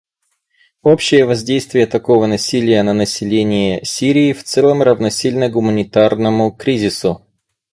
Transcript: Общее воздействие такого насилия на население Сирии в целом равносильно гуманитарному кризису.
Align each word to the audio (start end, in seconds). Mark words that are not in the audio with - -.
Общее 0.81 1.25
воздействие 1.27 1.85
такого 1.85 2.25
насилия 2.25 2.81
на 2.81 2.91
население 2.95 3.85
Сирии 3.85 4.33
в 4.33 4.43
целом 4.43 4.81
равносильно 4.81 5.47
гуманитарному 5.47 6.51
кризису. 6.53 7.23